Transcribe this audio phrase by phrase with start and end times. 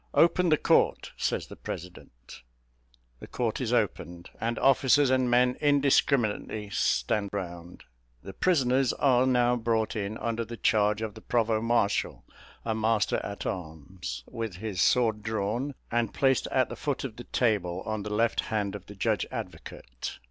[0.15, 2.41] "Open the court," says the president.
[3.19, 7.83] The court is opened, and officers and men indiscriminately stand round.
[8.23, 12.25] The prisoners are now brought in under the charge of the provost marshal,
[12.65, 17.25] a master at arms, with his sword drawn, and placed at the foot of the
[17.25, 20.17] table, on the left hand of the judge advocate.